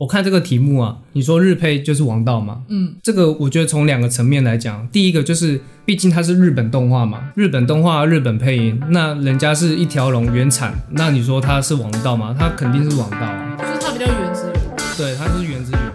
[0.00, 2.62] 我看这个题目啊，你说日配就是王道吗？
[2.68, 12.34] 嗯，这个我觉得从两个层面来讲，第一个就是毕竟它是日本动画嘛，日本动画日本配音，那人家是一条龙原产，那你说它是王道吗？
[12.36, 14.60] 它肯定是王道啊，就是它比较原汁原味。
[14.98, 15.88] 对，它是原汁原味。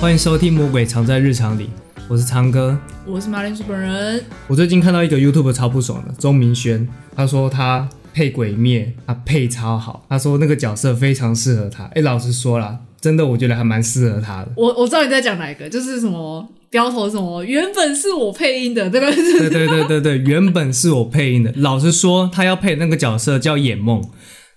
[0.00, 1.66] 欢迎收听《魔鬼藏在日常里》，
[2.08, 2.76] 我是昌哥，
[3.06, 4.20] 我是马铃薯本人。
[4.48, 7.88] 我最近看到一个 YouTube 超不爽的，钟明轩，他说他。
[8.14, 10.06] 配鬼灭，他配超好。
[10.08, 11.82] 他说那个角色非常适合他。
[11.86, 14.52] 哎、欸，老实说啦，真的，我觉得还蛮适合他的。
[14.56, 19.40] 我我知道你在讲哪一个，就是什么标头什么，原本是我配音的，对 不对？
[19.40, 21.52] 对对对对对，原本是我配音的。
[21.56, 24.00] 老实说，他要配那个角色叫眼梦，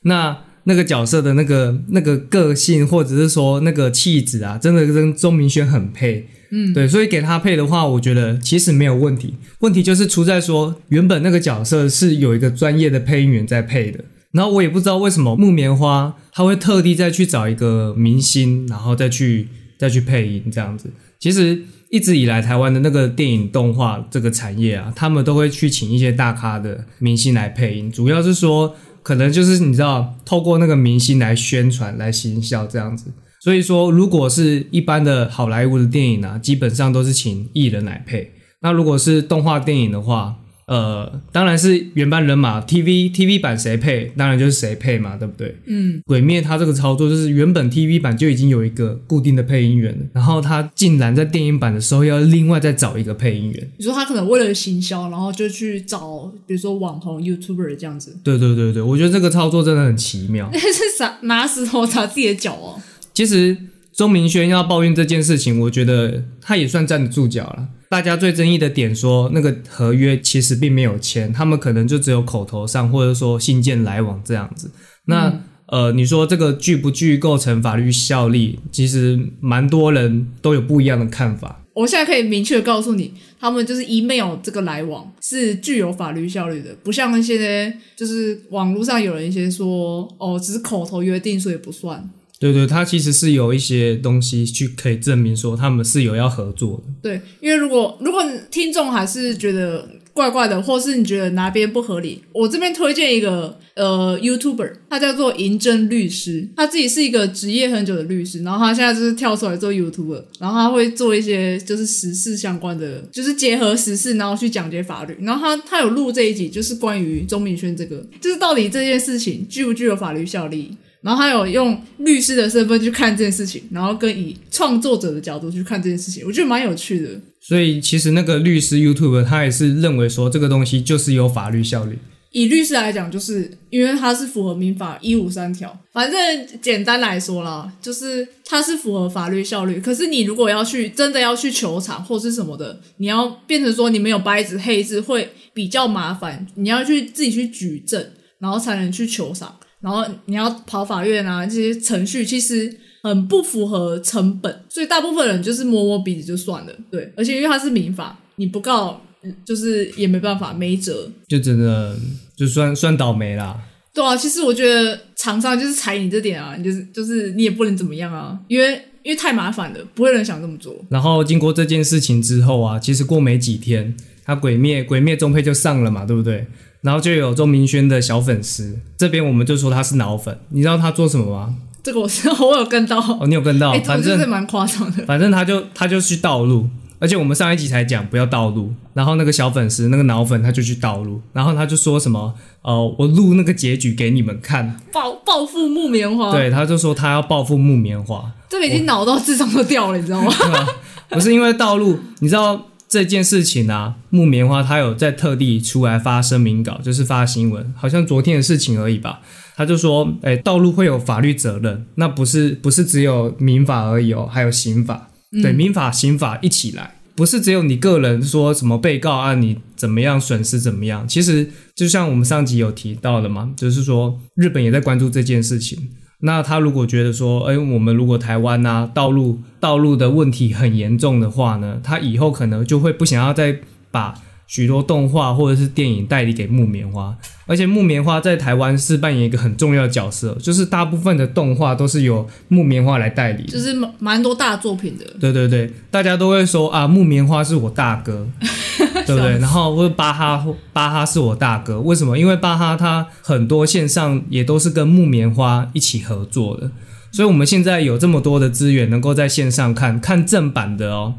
[0.04, 6.28] 那那个角色的那个那个个性，或者是说那个气质啊，真的跟钟明轩很配。
[6.50, 9.36] 嗯，对，所以给他配的话，我觉得其实没有问题。
[9.60, 19.48] 问题就是出在说，原本那个角色是有一个专业的配音员在配的，然后我也不知道为什么木棉花他会特地再去找一个明星，然后再去
[19.78, 20.90] 再去配音这样子。
[21.20, 33.12] 其实一直以来，台湾的那个电影动画这个产业啊，他们都会去请一些大咖的明星来配音，主要是说可能就是你知道，透过那个明星来宣传、来行销这样子。
[33.48, 38.34] 所以说，如果是一般的好莱坞的电影啊，基本上都是请艺人来配。
[38.60, 45.56] 那如果是动画电影的话，呃，当然是原班人马，TV TV 版谁配，当然就是谁配嘛，对不对？
[45.66, 46.02] 嗯。
[46.06, 53.72] 鬼灭它这个操作就是原本 TV 版就已经有一个固定的配音员了，然后他竟然在电影版的时候要另外再找一个配音员。
[53.78, 58.18] 你说他可能为了行销，然后就去找，比如说网红 YouTuber 这样子。
[58.26, 60.50] 对对对对，我觉得这个操作真的很奇妙。
[60.52, 61.20] 那 是啥？
[61.22, 62.82] 拿石头砸自己的脚哦。
[63.18, 63.58] 其实
[63.96, 67.70] 钟明轩要抱怨这件事情，我觉得他也算站得住脚了。
[67.90, 74.70] 大家最争议的点说，那个合约其实并没有签，他们可能就只有口头上或者说信件来往这样子。
[75.06, 75.42] 那、嗯、
[75.86, 78.60] 呃，你说这个具不具构成法律效力？
[78.72, 81.64] 其实蛮多人都有不一样的看法。
[81.74, 92.08] 我现在可以明确的告诉你，他们就是 email 这个来往是具有法律效力的，不像那些就是网络上有人一些说哦，只是口头约定，所以不算。
[92.40, 96.94] 对对，他其实是有一些东西去可以证明说他们是有要合作的。
[97.02, 115.18] 对，因为如果如果听众还是觉得怪怪的，或是你觉得哪边不合理，我这边推荐一个呃 YouTuber，他叫做银针律师，他自己是一个职业很久的律师，然后他现在就是跳出来做 YouTuber，然后他会做一些就是时事相关的，就是结合时事，然后去讲解法律。
[115.22, 120.78] 然后他他有录这一集，就是关于钟明轩这个，就是到底这件事情具不具有法律效力。
[121.08, 127.10] 然后他有用律师的身份去看这件事情，然后跟以创作者的角度去看这件事情，我觉得蛮有趣的。
[127.40, 131.98] 所以其实那个律师 YouTube 他也是认为说这个东西就是有法律效力。
[132.34, 135.80] 以律师来讲，就是因为他是符合民法一五三条。
[135.94, 139.80] 反正简单来说啦，就是他是符合法律效力。
[139.80, 146.46] 可是你如果要去真的要去求偿或是什么的，你要变成说你没有白纸黑字，会比较麻烦。
[146.56, 148.06] 你要去自己去举证，
[148.40, 149.56] 然后才能去求偿。
[149.82, 156.74] 然后你要跑法院啊，这些程序其实很不符合成本，所以大部分人就是摸摸鼻子就算了。
[156.90, 159.02] 对，而且因为它是民法，你不告
[159.46, 161.96] 就是也没办法，没辙，就真的
[162.36, 163.60] 就算算倒霉啦。
[163.94, 168.74] 对啊，其实我觉得厂商就是踩你这点啊，你就是就是你也不能怎么样啊，因为
[169.04, 170.76] 因为太麻烦了，不会有人想这么做。
[170.90, 176.46] 然后经过这件事情之后啊，其实过没几天，他鬼灭鬼灭中配就上了嘛，对不对？
[176.88, 180.40] 然后就有周明轩的小粉丝，这边我们就说他是脑粉。
[180.52, 181.54] 你知道他做什么吗？
[181.84, 182.98] 这个我知道， 我有跟到。
[182.98, 183.72] 哦，你有跟到？
[183.72, 185.06] 欸、反正是蛮夸张的。
[185.06, 188.74] 反正他就他就去盗录，而且我们上一集才讲不要盗录。
[188.94, 192.34] 然后那个小粉丝，那个脑粉，他就去盗录，然后他就说什么
[192.64, 198.32] ：“呃，我录那个结局给你们看，报报复木棉花。”对，他就说他要报复木棉花。
[198.48, 200.32] 这个已经脑到智商都掉了，你知道吗？
[201.12, 202.68] 不是因为盗录，你知道。
[202.90, 209.22] 这件事情啊，木棉花他有在特地出来发声明稿，就是发新闻，好像昨天的事情而已吧。
[209.56, 215.10] 他就说，诶，道路会有法律责任，那不是不是只有民法而已哦，还有刑法，
[215.42, 221.08] 对，民法刑法一起来，不是只有你个人说什么被告啊，你怎么样损失怎么样。
[221.08, 225.90] 其实就像我们上集有提到的嘛，就是说日本也在关注这件事情。
[226.22, 233.60] 那他如果觉得说，哎，我们如果台湾啊，道路道路的问题很严重的话呢，他以后可能就会不想要再
[233.92, 234.16] 把
[234.48, 237.16] 许多动画或者是电影代理给木棉花，
[237.46, 245.06] 而且木棉花在台湾是扮演一个很重要的角色，就是大部分的动画都是由木棉花来代理，就是蛮多大作品的。
[245.20, 248.26] 对对对，大家都会说啊，木棉花是我大哥，
[249.08, 249.40] 对不对？
[249.40, 252.20] 然后或者巴哈巴哈是我大哥，为什么？
[252.20, 256.70] 因为巴哈他很多线上也都是跟木棉花一起合作的。
[257.12, 261.16] 所以我们现在有这么多的资源，能够在线上看看正版的哦，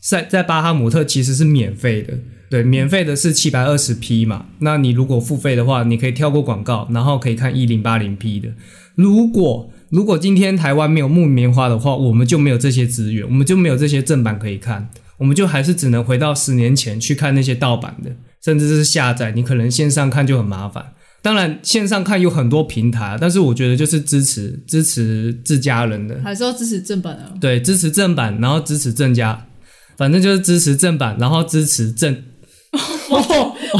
[0.00, 2.14] 在在巴哈姆特其实是免费的，
[2.48, 8.50] 对，免费的是七百二十 P 嘛，那你如果付费的话，你可以跳过广告，然后可以看一零八零 P 的。
[8.94, 14.88] 如果如果今天台湾没有木棉花的话，我们就没有这些资源，我们就没有这些正版可以看，
[15.22, 18.10] 我们就还是只能回到十年前去看那些盗版的，
[18.44, 20.84] 甚至是下载，你可能线上看就很麻烦。
[21.22, 27.32] 当然，线上看有很多平台，但是我觉得就是支持支持自家人的，还是要支持正版的。
[27.40, 29.46] 对，支持正版，然后支持正家，
[29.96, 32.24] 反正就是支持正版，然后支持正。
[33.10, 33.20] 哇，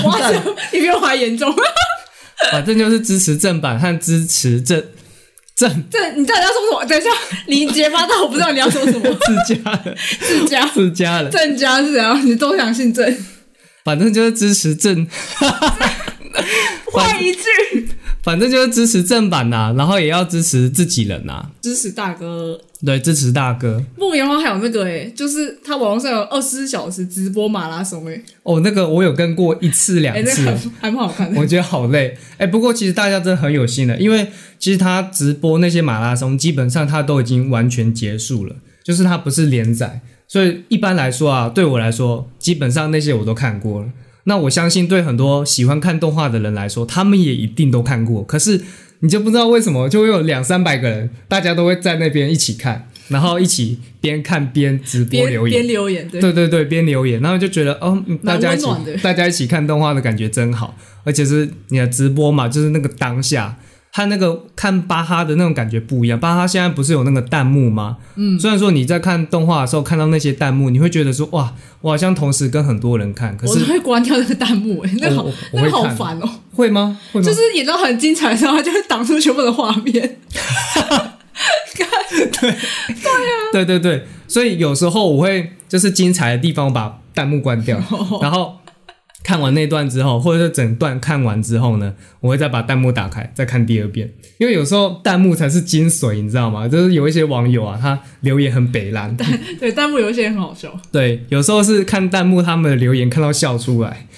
[0.04, 0.30] 哇，
[0.72, 1.52] 你比我还严重。
[2.52, 4.80] 反正就是支持正版和支持正
[5.54, 6.20] 正正。
[6.20, 6.84] 你到底要说什么？
[6.86, 7.10] 等一下，
[7.46, 9.00] 你结巴到我不知道你要说什么。
[9.00, 12.24] 自家的，自家，自家的，郑家是怎样？
[12.26, 13.16] 你都想姓郑？
[13.84, 15.06] 反正就是支持郑。
[16.92, 17.88] 换一句，
[18.22, 22.60] 反正就是支持正版呐、啊，然后也要支持自己人呐、啊，支持大哥。
[22.84, 23.80] 对，支持大哥。
[23.96, 28.24] 木棉花还有那个诶、欸，就是他网络上有二十四小时直播马拉松诶、欸。
[28.42, 31.40] 哦，那个我有跟过一次两次，欸、还蛮好看的。
[31.40, 32.16] 我觉得好累。
[32.32, 34.26] 哎、欸，不过其实大家真的很有心的，因为
[34.58, 43.88] 其实他直播那些马拉松，基本上他都已经完全结束了，就是他不是连载，所以一般来说啊，对我来说，基本上那些我都看过了。
[44.24, 48.22] 那我相信，对很多喜欢看动画的人来说，他们也一定都看过。
[48.22, 48.60] 可是
[49.00, 58.66] 你就不知道为什么，就会有两三百个人，大家都会在那边一起看，然后一起边看边直播留言，边留言，对，对对对，边留言，然后就觉得哦，大家一起，
[59.02, 63.58] 大家一起看动画的感觉真好，而且是你的直播嘛，就是那个当下。
[63.94, 67.98] 和那个看巴哈的那种感觉不一样，巴哈现在不是有那个弹幕吗？
[68.16, 71.52] 嗯，虽然说你在看动画的时候看到那些弹幕，你会觉得说哇，
[71.82, 76.28] 我好像同时跟很多人看，可是我会关掉那个弹幕，诶，那个好，那个好烦哦。
[76.54, 76.98] 会吗？
[77.12, 77.26] 会吗？
[77.26, 79.92] 就是演到很精彩的时候，它就会挡住全部的画面。
[79.92, 80.16] 对
[82.32, 82.56] 对呀，
[83.52, 87.78] 对对对，所以有时候我会就是精彩的地方，我把弹幕关掉，
[88.22, 88.56] 然后。
[89.22, 94.12] 看完那段之后，或者是整段看完之后呢，我会再把弹幕打开，再看第二遍。
[94.38, 96.66] 因为有时候弹幕才是精髓，你知道吗？
[96.66, 99.16] 就是有一些网友啊，他留言很北烂。
[99.60, 100.76] 对，弹幕有一些很好笑。
[100.90, 104.08] 对，有时候是看弹幕他们的留言看到笑出来。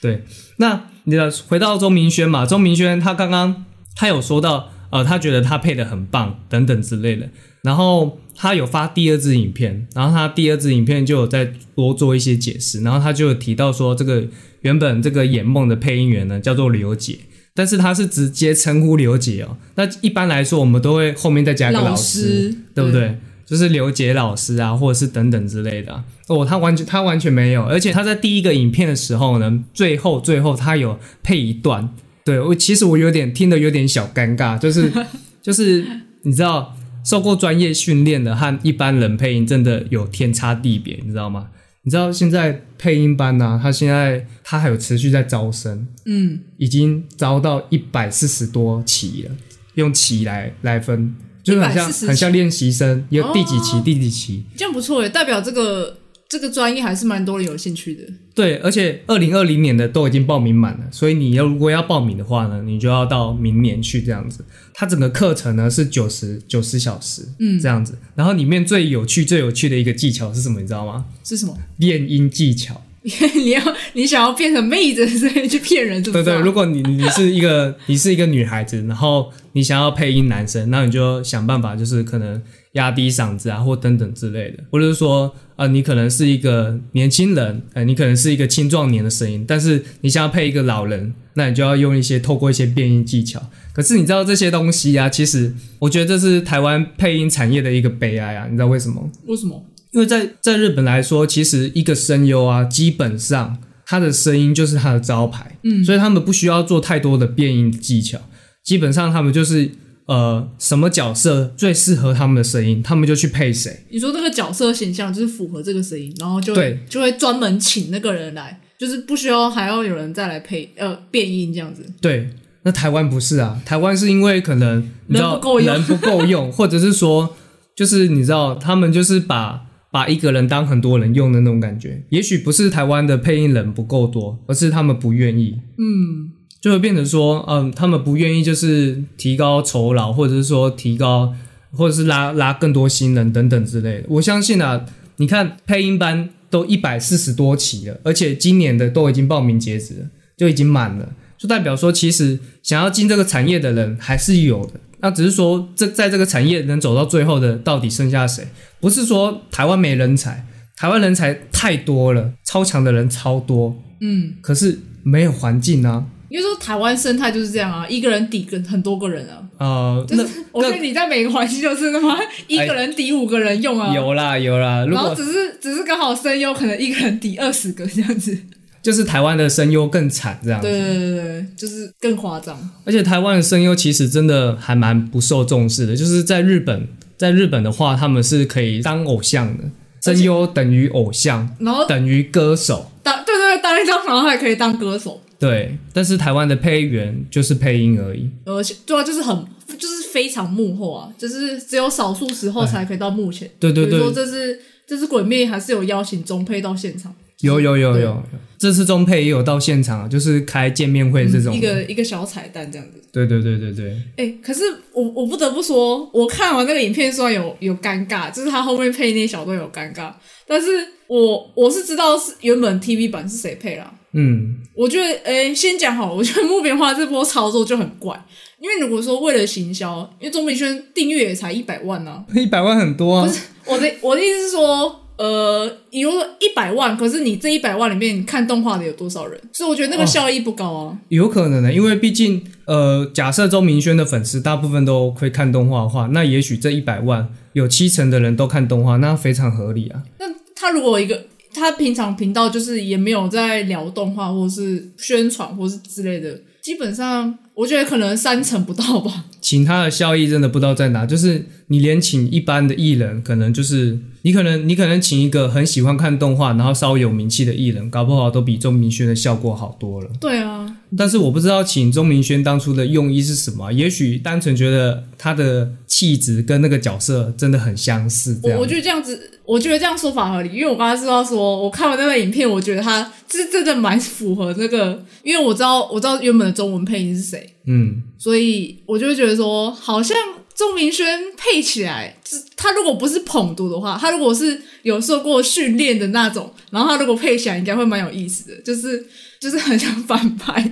[0.00, 0.22] 对，
[0.56, 7.28] 那你的回到钟明轩嘛，钟明轩他刚刚他有说到，呃，他觉得他配的很棒等等之类的。
[7.62, 14.24] 然后他有发第二支影片，然后他第二支影片就有再多做一些解释，然后他就有提到说这个。
[14.64, 17.18] 原本这个演梦的配音员呢，叫做刘姐，
[17.54, 19.56] 但是他是直接称呼刘姐哦。
[19.76, 23.00] 那一般来说，我们都会后面再加一个老师，老师对不对？
[23.00, 26.04] 对，就是刘杰老师啊，或者是等等之类的啊。
[26.28, 31.90] 哦，他完全他完全没有，而且他在第一个影片的时候呢，最后最后他有配一段，
[32.24, 34.90] 对，我其实我有点听得有点小尴尬，就是
[35.42, 35.84] 就是
[36.22, 36.74] 你知道，
[37.04, 41.48] 受过专业训练的和一般人配音真的有天差地别，你知道吗？
[41.84, 49.36] 你知道现在配音班呢、啊，他现在他还有持续在招生，嗯，已经招到一百四十多期了，
[49.74, 55.98] 用期来来分，就是很像很像练习生，有第几期、哦、第几期，这样不错诶，代表这个。
[56.28, 58.02] 这个专业还是蛮多人有兴趣的。
[58.34, 64.44] 对，而且二零二零年的都已经报名满了，所以你要如果要报名的话呢，你就要到明年去这样子。
[64.72, 67.96] 它整个课程呢是九十九十小时，嗯，这样子。
[68.16, 70.60] 然后里面最有趣、最有趣的一个技巧是什么？
[70.60, 71.06] 你知道吗？
[71.22, 71.56] 是什么？
[71.76, 72.83] 练音技巧。
[73.36, 76.24] 你要你想要变成妹子， 所以去骗人，对不对？
[76.24, 82.42] 对，如果你你是一个你是一个女孩子，然后你想要配音男生，那你就想办法，就是可能。
[82.74, 93.40] 压低嗓子啊，或等等之类的，或者是说，啊、呃，你可能是一个年轻人，呃，你可能是一个青壮年的声音，但是你想要配一个老人，那你就要用一些透过一些变音技巧。
[93.72, 99.08] 可是你知道这些东西啊，其实我觉得这是台湾配音产业的一个悲哀啊，你知道为什么？
[99.26, 99.64] 为什么？
[99.94, 108.18] 因为在在日本来说，其实一个声优啊，基本上他的声音就是他的招牌，嗯，所以他们不需要做太多的变音技巧，
[108.62, 109.70] 基本上他们就是。
[110.06, 113.86] 呃，什么角色最适合他们的声音，他们就去配谁。
[113.88, 121.82] 你说这个角色形象就是符合这个声音，然后就对，就会专门请那个人来，就是不需要还要有人再来配呃变音这样子。
[122.02, 122.28] 对，
[122.64, 127.34] 那台湾不是啊，台湾是因为可能你知道人不够用，人不够用，或者是说
[127.74, 132.02] 就是你知道他们就是把把一个人当很多人用的那种感觉。
[132.08, 135.60] 也许不是台湾的配音人不够多，而是他们不愿意。
[135.78, 136.32] 嗯。
[136.60, 141.32] 就会变成说，嗯，他们不愿意就是提高酬劳，或者是说提高，
[141.70, 144.04] 或者是拉拉更多新人等等之类的。
[144.08, 144.84] 我相信啊，
[145.18, 150.06] 你看配音班都一百四十多期了，而且今年的都已经报名截止了，
[150.38, 154.80] 就已经满了，就代表说其实想要进这个产业的人还是有的。
[155.04, 158.48] 那只是说这在这个产业能走到最后的，到底剩下谁？
[158.80, 160.46] 不是说台湾没人才，
[160.78, 166.06] 台湾人才太多了，超强的人超多，嗯，可是没有环境啊。
[166.30, 169.44] 因为说台湾生态就是这样啊，一个人抵跟很多个人啊。
[169.58, 172.18] 呃，就是那我觉得你在每个环境就是那么
[172.48, 173.94] 一个人抵五个人用啊。
[173.94, 178.36] 有啦有啦，然后只是只是刚好声优可能一个人抵二十个这样子。
[178.84, 180.68] 就是台湾的声优更惨这样子。
[180.68, 182.70] 对对对对，就是更夸张。
[182.84, 186.86] 而且台湾的声优其实真的还蛮不受重视的，就是在日本，
[187.16, 189.64] 在日本的话，他们是可以当偶像的，
[190.02, 192.90] 声优等于偶像，然后等于歌手。
[193.02, 195.18] 当对对对，当一张然后还可以当歌手。
[195.38, 198.28] 对，但是台湾的配音员就是配音而已。
[198.44, 199.44] 而且对啊，就是很
[199.78, 203.50] 就是非常幕后啊，就是只有少数时候才可以到幕前。
[203.58, 207.14] 对对对，比如说这是这是鬼灭还是有邀请中配到现场。
[207.40, 208.22] 有有有有，有，
[208.56, 213.02] 这次中配也有到现场，就是开见面会这种、嗯、一个一个小彩蛋这样子。
[213.12, 213.90] 对对对对对。
[214.16, 214.62] 哎、欸，可是
[214.92, 220.12] 我我不得不说，我看完那个影片虽然有有尴尬，就是他后面配那小段有尴尬，
[220.46, 220.68] 但是
[221.06, 223.92] 我我是知道是原本 TV 版是谁配啦。
[224.12, 228.24] 嗯，我觉得，哎、欸，先讲好，我觉得木棉花这波操作就很怪，
[228.60, 233.26] 因为如果说为了行销，因为钟明轩订阅也才一百万呢、啊，一百万很多啊。
[233.26, 235.00] 不是我的我的意思是说。
[235.16, 239.40] 呃，比如说一百万，可是你这一百万里面看动画的有多少人？
[239.52, 240.86] 所以我觉得那个效益不高啊。
[240.86, 250.02] 哦、有可能的，因为毕竟呃，假设周明轩的粉丝大部分都会看动画的话，那也许这一百万有七成的人都看动画，那非常合理啊。
[250.18, 259.24] 那他如果一个他平常频道就是也没有在聊动画，或是宣传，或是之类的，基本上我觉得可能三成不到吧。
[259.40, 263.98] 请他的效益真的不知道在哪，就是你连请一般的艺人，可能就是。
[264.26, 270.08] 你可能你可能请一个很喜欢看动画，然后稍微有名气的艺人，搞不好都比钟明轩的效果好多了。
[270.18, 278.38] 对啊，但是我不知道请钟明轩当初的用意是什么，也许单纯觉得他的气质跟那个角色真的很相似。
[278.42, 290.16] 我，我觉得这样子，我觉得这样说法合理，因为我刚才知道说，我看完那个影片，我觉得他是真的蛮符合那个，因为我知道我知道原本的中文配音是谁，嗯，所以我就会觉得说，好像。
[290.54, 291.04] 钟明轩
[291.36, 292.16] 配起来，
[292.56, 299.04] 他如果不是捧读的话，他如果是有受过训练的那种，然后他如果配起来，应该会蛮有意思的，就是
[299.40, 300.70] 就是很想反派，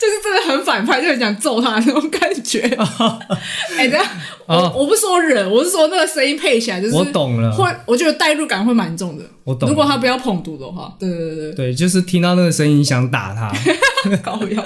[0.00, 2.60] 就是真的很反派，就很想揍他那种感觉。
[3.76, 4.06] 哎、欸，这样，
[4.46, 9.24] 我我不说忍，我是说那个声音配起来，就是我懂了，会我觉得代入感会蛮重的。
[9.44, 13.52] 我懂，如果他不要捧读的话，对对对对，对，就是听到那个声音想打他，
[14.22, 14.64] 高要。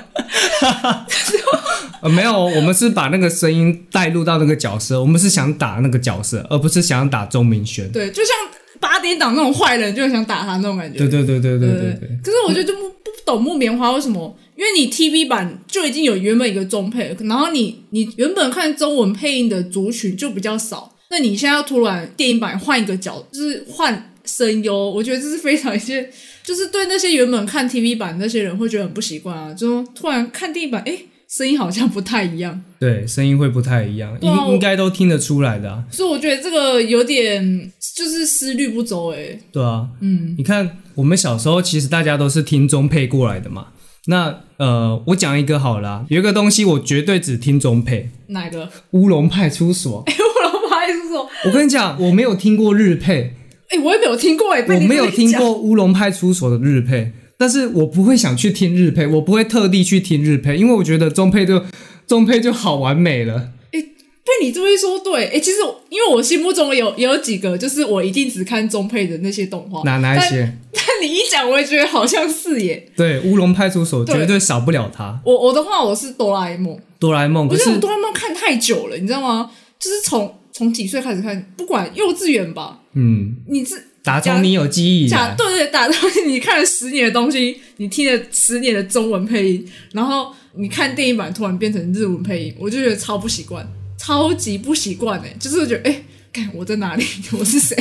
[2.03, 7.91] 呃，没有，我们是把那个声音带入到那个角色，我们是想打那个角色，而不是想打钟明轩。
[7.93, 8.35] 对，就像
[8.83, 10.99] 八点档那种坏人，就想打他那种感觉。
[10.99, 12.19] 对对对对对对。
[12.23, 26.11] 可是我觉得就不不懂木棉花为什么，因为你 TV 版就已经有原本一个中配，然后你你原本看中文配音的族群就比较少，那你现在要突然电影版换一个角，就是换声优，我觉得这是非常一些，
[26.43, 30.99] 就是对那些原本看 TV 版那些人会觉得很不习惯啊，就突然看电影版，哎。
[31.35, 35.83] 声音好像不太一样，对，声音会不太一样，应、啊、应该都听得出来的、啊。
[35.91, 39.41] 所以我觉得这个有点就是思虑不周诶、欸。
[39.51, 43.69] 对啊，嗯，你看我们小时候其实大家都是听中配过来的嘛。
[44.09, 48.11] 那呃，我讲一个好了，有一个东西我绝对只听中配。
[48.27, 48.69] 哪个？
[48.91, 50.03] 乌龙派出所。
[50.05, 51.31] 哎， 乌龙派出所。
[51.47, 53.37] 我跟你讲，我没有听过日配。
[53.71, 57.13] 哎，我也没有听过哎，我没有听过乌龙派出所的日配。
[57.43, 61.61] 但是我不会想去听日配，我不会特地去听日配，因为我觉得中配就
[62.07, 63.49] 中配就好完美了。
[63.73, 65.57] 哎，被你这么一说，对，哎，其实
[65.91, 70.57] 因为我心目中有也有几个，就是我一定只看中配的那些动画，哪哪一些？
[70.73, 72.89] 但，你一讲，我也觉得好像是耶。
[72.97, 75.21] 对，乌龙派出所绝对少不了他。
[75.25, 79.51] 我我的话，我是哆啦 A 梦，哆啦 A 梦，不是我哆啦 A 梦看太久了，你知道吗？
[79.81, 83.89] 就是从从几岁开始看，不管幼稚园吧，嗯，你是。
[84.05, 93.65] 打从你有记忆，假对对，打从你看了十年的东西，你听了十年的中文配音，然后你看电影版突然变成日文配音，我就觉得超不习惯，
[93.97, 97.05] 超级不习惯哎，就是觉得哎，看我在哪里，
[97.39, 97.77] 我是谁？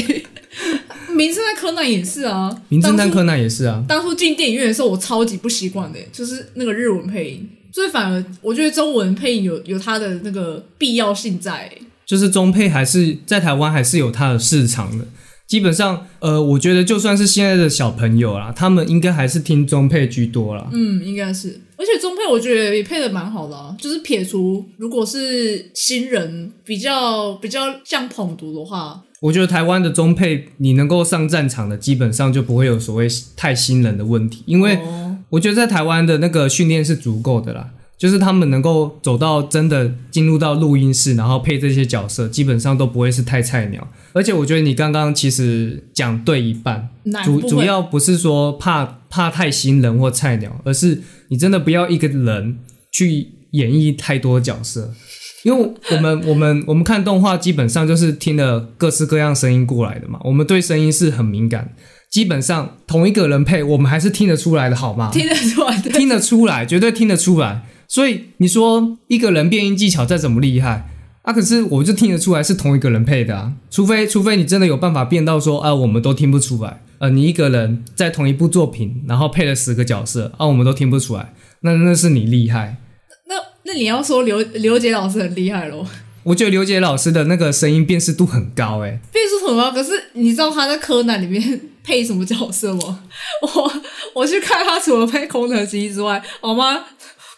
[1.16, 3.84] 名侦探柯南也是啊，名侦探柯南也是啊。
[3.88, 11.70] 当初进电影院的时候，我超级不习惯的，就是那个日文配音，所以反而我觉得中文配音有有它的那个必要性在，
[12.06, 15.06] 就是中配还是在台湾还是有它的市场的。
[15.52, 20.70] 基本上，呃，我觉得就算是现在的小朋友啦，他们应该还是听中配居多啦。
[20.72, 23.76] 嗯，应该是，而且中配我觉得也配的蛮好的啊。
[23.78, 33.06] 就是撇除如果是新人比较比较像捧读的话，我觉得台湾的中配你能够上战场的，基本上就不会有所谓
[33.36, 34.80] 太新人的问题，因为
[35.32, 37.72] 我觉得在台湾的那个训练是足够的啦。
[38.02, 43.88] 就是他们能够走到真的进入到录音室，然后配这些角色，基本上都不会是太菜鸟。
[44.14, 46.90] 而且我觉得你刚刚其实讲对一半，
[47.24, 52.58] 主主要不是说怕怕太新人或菜鸟，而是你真的不要一个人
[52.92, 54.92] 去演绎太多角色。
[55.44, 60.20] 因为我们 我们我们看动画，基本上就是听了各式各样声音过来的嘛。
[60.24, 61.76] 我们对声音是很敏感，
[62.10, 65.12] 基本上同一个人配，我们还是听得出来的，好吗？
[65.14, 67.62] 听得出来，听得出来，绝对听得出来。
[67.92, 70.88] 所以你说一个人变音技巧再怎么厉害
[71.24, 73.52] 啊，可是我就听得出来是同一个人配的啊。
[73.70, 76.82] 除非除非你真的有办法变到说啊，我们都听不出来。
[77.00, 81.34] 呃，你一个人在同一部作品，然后配了十个角色啊，我们都听不出来，
[81.64, 82.78] 那那是你厉害。
[83.28, 85.86] 那那你要说刘刘杰老师很厉害喽？
[86.24, 89.70] 我觉得刘杰老师的那个声音辨识度很高，欸，诶，辨识度很高。
[89.72, 93.04] 可是你知道他在柯南里面配什么角色吗？
[93.42, 93.74] 我
[94.14, 96.80] 我去看他，除了配空藤希之外，我妈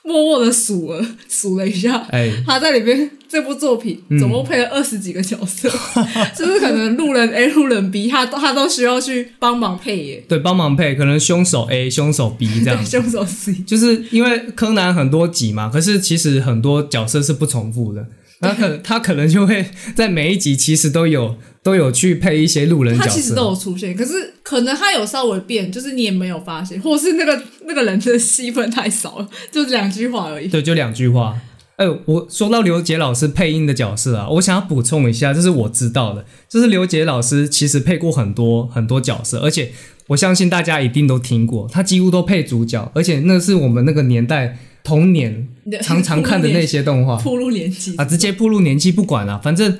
[0.04, 6.06] 默默的数了数了一下，哎，他在里面这部作品总共配了二十几个角色，嗯、
[6.36, 10.24] 就是可能路人 A、路人 B，他他都需要去帮忙配耶。
[10.28, 12.86] 对，帮忙配，可能凶手 A、凶手 B 这样。
[12.86, 18.06] 凶手 C，就是因为柯南很多集嘛，可是其实很多角色是不重复的。
[18.42, 30.48] 他可 他可能就会在每一集其实都有都有去配一些路人角色，他其实都有出现，可是可能他有稍微变，就是你也没有发现，或是那个那个人的戏份太少了，就两句话而已。
[30.50, 31.36] 对，就两句话。
[31.78, 39.72] 哎，我说到刘杰老师配音的角色啊，我想要补充一下，这是我知道的，就是刘杰老师其实配过很多很多角色，而且
[40.08, 44.58] 我相信大家一定都听过，他几乎都配主角，而且那是我们那个年代。
[44.86, 45.48] 童年
[45.82, 49.80] 常常看的那些动画，铺路年纪啊，直接铺路年纪不管了，反正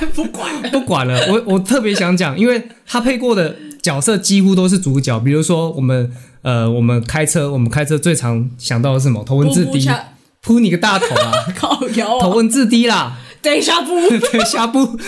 [0.14, 1.18] 不管不管了。
[1.28, 6.10] 我我特别想讲，因为他配过的角色几乎都是主角，比如说我们
[6.42, 9.24] 呃，我们开车，我们开车最常想到的是什么？
[9.24, 9.88] 头文字 D，
[10.40, 11.32] 扑你个大头啊！
[11.56, 12.20] 靠腰啊！
[12.22, 13.18] 头文字 D 啦。
[13.40, 13.94] 等一下不，
[14.32, 14.98] 等一下不，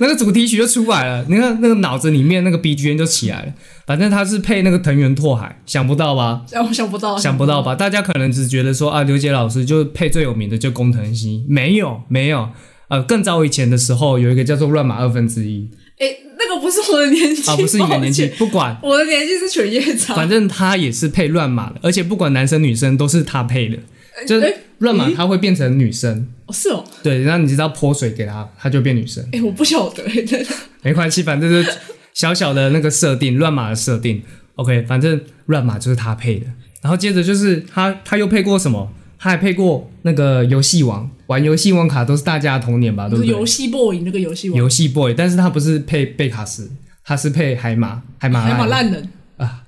[0.00, 1.26] 那个主题曲就出来了。
[1.28, 3.52] 你看那个脑子里面那个 BGM 就起来了。
[3.86, 6.40] 反正他是配那个藤原拓海，想不到吧？
[6.46, 7.74] 想想不到，想不到吧？
[7.74, 12.48] 大家可能只觉得说啊，刘杰老师就配最有名的就工藤新，没有没有。
[12.88, 15.68] 呃，更早以前的时候有一个叫做乱马二分之一。
[15.98, 16.06] 哎，
[16.38, 20.14] 那个不是我的年纪啊，不是你的年纪，不管我的年纪是犬夜叉。
[20.14, 23.78] 反正他也是配乱马的，而且不管男生女生都是他配的，
[24.26, 26.28] 就是乱马他会变成女生。
[26.46, 29.26] 哦，是哦，对，然后你知道泼水给他，他就变女生。
[29.32, 30.46] 哎，我不晓得，真的。
[30.82, 31.78] 没关系，反正就是
[32.12, 34.22] 小小的那个设定，乱码的设定。
[34.56, 36.46] OK，反正乱码就是他配的。
[36.82, 38.92] 然后接着就是他，他又配过什么？
[39.24, 43.08] 他还配过那个游戏王，玩游戏王卡都是大家的童年吧？
[43.08, 43.32] 对不对？
[43.32, 44.58] 游戏 boy 那个游戏王。
[44.58, 46.70] 游戏 boy，但是他不是配贝卡斯，
[47.02, 49.08] 他是配海马，海马，海马烂人
[49.38, 49.62] 啊，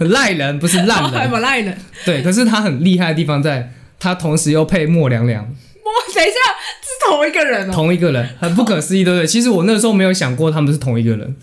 [0.00, 1.76] 赖人不是烂人， 海马赖人。
[2.06, 3.70] 对，可是他很厉害的地方在。
[3.96, 6.32] 他同时又配莫凉凉，莫等一下
[6.82, 9.26] 是同一个人哦，同一个人，很不可思议，对不对？
[9.26, 11.36] 其实我那时候没有想过他们是同一个人，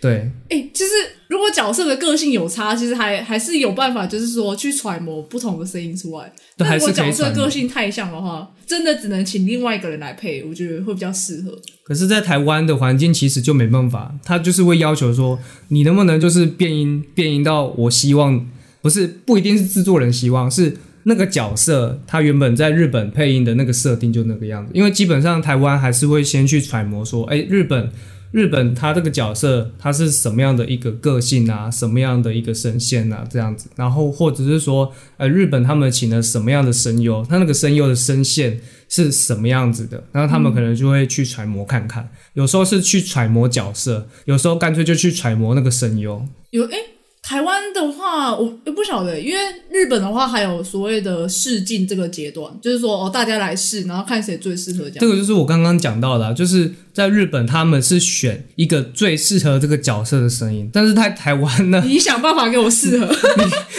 [0.00, 0.90] 对，诶，其实
[1.28, 6.32] 如果角色的个性有差，其实还还是有办法，就是说去揣摩不同的声音出来。
[6.56, 11.58] 但如果角色个性太像的话，真的只能请另外一个人来配，我觉得会比较适合。
[11.82, 18.46] 可是，在台湾的环境其实就没办法，他就是会要求说，你能不能就是变音变音到我希望，
[18.80, 20.76] 不是不一定是制作人希望是。
[21.04, 27.90] 那个角色他原本在日本配音的那个设定就那个样子，因为基本上台湾还是会先去揣摩说，哎，日本
[28.30, 46.26] 日本他这个角色他是什么样的一个个性啊，什么样的一个声线啊，这样子，然后或者是说，呃，日本他们请了什么样的声优，他那个声优的声线是什么样子的，然后他们可能就会去揣摩看看，有时候是去揣摩角色，有时候干脆就去揣摩那个声优。
[46.50, 46.97] 有哎。
[47.28, 49.38] 台湾的话，我也不晓得，因为
[49.70, 54.96] 日本的话还有所谓的试镜这个阶段，就是说哦，大家来试，然后看谁最适合这样。
[54.98, 63.06] 这个就是我刚刚讲到的啊，就是在日本他们是选一个最适合这个角色的声音，但是在台湾呢， 你想办法给我适合，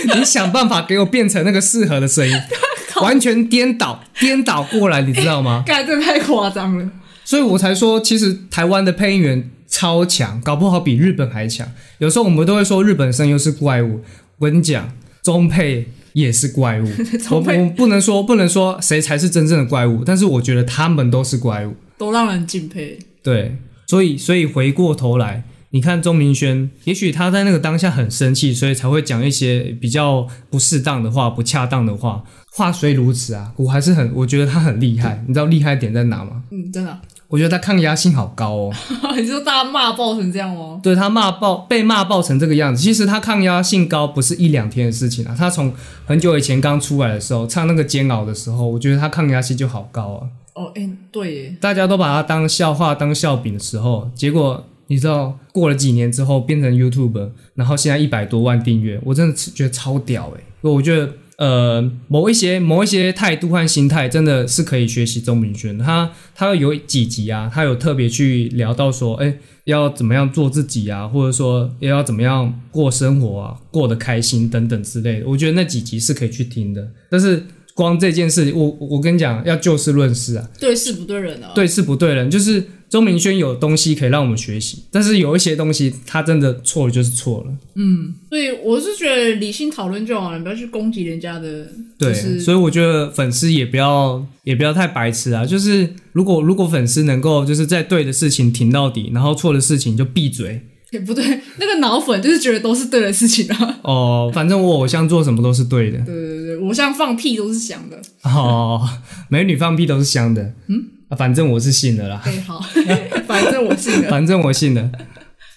[0.05, 2.35] 你你想办法给我变成那个适合的声音，
[3.01, 5.63] 完全颠倒颠倒过来，你知道吗？
[5.65, 6.87] 干，这太夸张了，
[7.25, 9.49] 所以我才说，其实台湾的配音员。
[9.69, 11.71] 超强，搞不好比日本还强。
[11.99, 14.01] 有时候我们都会说日本声优是怪物，
[14.39, 14.91] 我跟你讲，
[15.23, 16.87] 中配也是怪物。
[17.31, 22.97] 我配我们不能说不能说谁才是真正的怪物，但是我觉得他们都是怪物，都让人敬佩。
[23.21, 32.23] 对，所以所以回过头来，你看钟明轩，也许他在那个当下很生气，所以才会讲一些比较不适当的话、不恰当的话。
[32.51, 35.23] 话虽如此啊，我还是很我觉得他很厉害。
[35.27, 36.43] 你知道厉害点在哪吗？
[36.49, 36.99] 嗯，真的。
[37.29, 38.73] 我觉得他抗压性好高哦。
[39.15, 40.79] 你说大家骂爆成这样吗？
[40.81, 42.81] 对，他骂爆，被骂爆成这个样子。
[42.81, 45.35] 其实他抗压性高不是一两天的事情啊。
[45.37, 45.71] 他从
[46.05, 50.27] 很久以前刚出来的时候，唱那个煎熬的时候，我觉得他抗压性就好高啊。
[50.55, 60.43] 哦，哎，对耶，大家都把他当笑话、当笑柄的时候，结果你知道，过了几年之后变成 YouTuber，然后现在一百多万订阅，我真的觉得超屌哎。
[60.61, 61.09] 我觉得。
[61.39, 65.77] 呃，某一些某一些态度和心态真的是可以学习钟明轩。
[65.77, 75.27] 他他有几集啊，他有特别去聊到说，哎，要怎么样做自己啊，或者说要怎么样过生活啊，过得开心等等之类的。
[75.27, 76.85] 我觉得那几集是可以去听的。
[77.09, 82.61] 但是光这件事，我我跟你讲，要就事论事啊，对事不对人啊，对事不对人，就是。
[82.89, 87.53] 钟明轩有东西可以让我们学习，但是有一些东西他真的错了就是错了。
[87.75, 91.67] 嗯，所以我是觉得理性讨论就好了，不要去攻击人家的。
[91.97, 95.45] 对，所以我觉得粉丝也不要也不要太白痴啊。
[95.45, 100.65] 就是如果如果粉丝能够就是在对的事情挺到底，然后错的事情就闭嘴。
[100.91, 101.23] 也不对，
[101.59, 103.79] 那个脑粉就是觉得都是对的事情啊。
[103.83, 105.99] 哦，反正我偶像做什么都是对的。
[105.99, 108.01] 对对对，偶像放屁都是香的。
[108.23, 108.81] 哦，
[109.29, 110.53] 美女放屁都是香的。
[110.67, 110.87] 嗯。
[111.17, 112.21] 反正我是信的啦。
[112.23, 112.59] 对，好，
[113.27, 114.09] 反正我信的。
[114.09, 114.89] 反正我信的。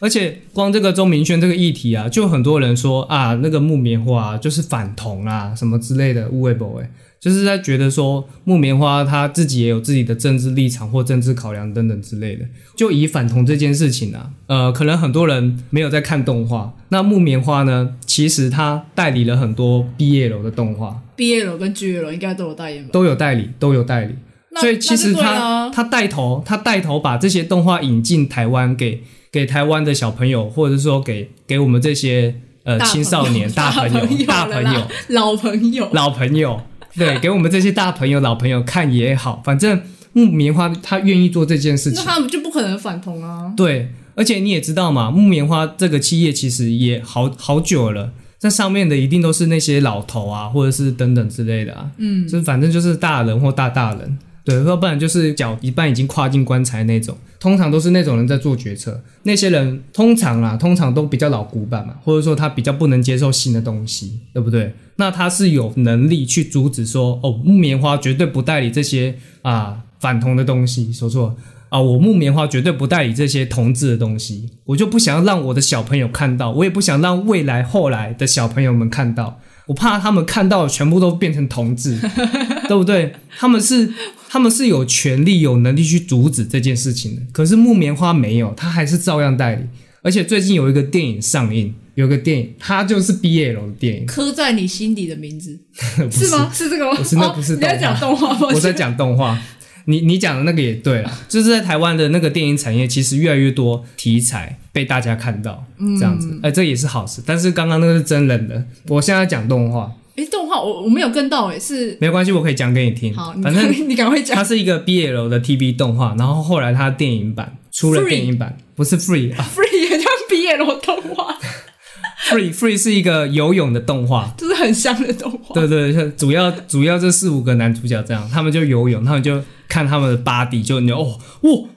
[0.01, 6.85] 而且光这个钟明轩这个议题啊，就很多人说啊，那个木棉花就是反同啊，什么之类的，无谓不为，
[7.21, 12.45] 就是在觉得说木棉花他自己也有自己的政治立场或政治考量等等之类的。
[12.77, 16.75] 就以反同这件事情啊，呃，可能很多人没有在看动画。
[16.89, 22.91] 那木棉花呢，其实他代理了很多 BL 的动画，BL 跟 GL 应该都有代言吧？
[22.93, 24.17] 都有代理，都有代理。
[24.61, 32.35] 所以其实他他带头，他带头把这些动画引进台湾，给给台湾的小朋友，或者是说给给我们这些
[32.65, 36.61] 呃青少年、大朋友、大朋友、老朋友、老朋友，
[36.95, 39.81] 对，给我们这些大朋友、老朋友看也好，反正
[40.13, 43.55] 木棉花他愿意做这件事情，那他们就不可能反同啊。
[43.57, 54.19] 对，而且你也知道嘛，木棉花这个企业其实也好好久了，这上面的一定都是那些老头啊，或者是等等之类的啊，嗯，就是反正就是大人或大大人。
[54.45, 59.01] 对，要不然就是脚一半已经跨进棺材那种，通常都是那种人在做决策。
[59.23, 64.75] 那些人通常啊，通常都比较老古板嘛，或者说他比较不能接受新的东西，对不对？
[64.97, 70.93] 那他是有能力去阻止说，哦，木棉花绝对不代理这些啊反同的东西。
[70.93, 71.37] 说错
[71.69, 74.51] 啊，我木棉花绝对不代理这些同志的东西。
[74.65, 79.39] 我就不想要让我的小朋友看到，我也不想让未来后来的小朋友们看到。
[79.69, 81.97] 我怕他们看到全部都变成同志，
[82.69, 83.15] 对不对？
[83.39, 83.93] 他们是
[84.33, 87.21] 他们是有权利、有能力去阻止这件事情的。
[87.33, 89.67] 可是木棉花没有，他还是照样代理。
[90.01, 95.61] 而且最近有一个电影上映，有个电影，它就是 BL 的电影，刻在你心底的名字，
[96.11, 96.51] 是，是吗？
[96.51, 96.97] 是这个吗？
[96.97, 98.49] 不是，那不是你在讲动画吗？
[98.55, 99.39] 我在讲动画。
[99.85, 105.67] 你你讲的那个也对了，就是在台湾的那个电影产业，其实越来越多题材被大家看到，
[105.99, 107.21] 这样子，哎、嗯欸，这也是好事。
[107.27, 109.93] 但是刚刚那个是真人的，我现在讲动画。
[110.15, 113.15] 哎、欸，动画我我没有跟到，哎，是没关系，我可以讲给你听。
[113.15, 114.37] 好，反正你赶快讲。
[114.37, 121.39] 它是一个 BL 的 TV 动画，然后后来它电影版出了电影版，不是 Free 啊，Free 也叫 BL 动画。
[122.29, 125.55] Free Free 是一个游泳的动画，就是很像的动画。
[125.55, 131.69] 对对对，主要主要这四五个男主角这样，他们就游泳，他们就看他们的 body，就你哦，哇，我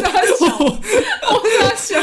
[0.00, 1.02] 在笑，我在
[1.86, 1.96] 笑。